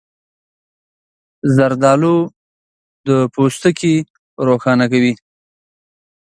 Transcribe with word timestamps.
زردالو 1.55 2.15
د 3.07 3.09
پوستکي 3.33 3.95
روښانه 4.47 4.85
کوي. 4.91 5.13